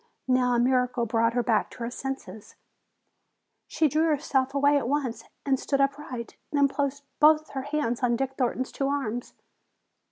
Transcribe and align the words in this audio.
Now 0.27 0.55
a 0.55 0.59
miracle 0.59 1.05
brought 1.05 1.33
her 1.33 1.43
back 1.43 1.69
to 1.69 1.77
her 1.83 1.91
senses. 1.91 2.55
She 3.67 3.87
drew 3.87 4.07
herself 4.07 4.55
away 4.55 4.75
at 4.75 4.87
once 4.89 5.23
and 5.45 5.59
stood 5.59 5.79
upright. 5.79 6.37
Then 6.51 6.67
placed 6.67 7.03
both 7.19 7.51
her 7.51 7.61
hands 7.61 8.01
on 8.01 8.15
Dick 8.15 8.33
Thornton's 8.35 8.71
two 8.71 8.87
arms. 8.87 9.35